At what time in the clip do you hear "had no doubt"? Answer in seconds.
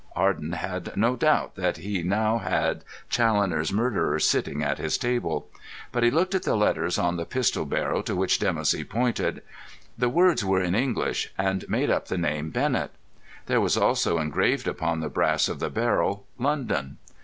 0.53-1.53